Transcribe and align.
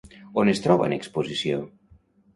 On 0.43 0.49
es 0.53 0.61
troba 0.63 0.87
en 0.89 0.95
exposició? 0.97 1.63